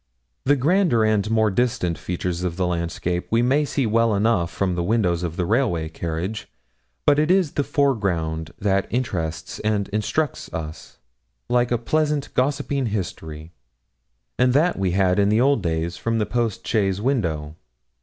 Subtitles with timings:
[0.45, 4.73] The grander and more distant features of the landscape we may see well enough from
[4.73, 6.47] the window of the railway carriage;
[7.05, 10.97] but it is the foreground that interests and instructs us,
[11.49, 13.51] like a pleasant gossiping history;
[14.39, 17.55] and that we had, in old days, from the post chaise window.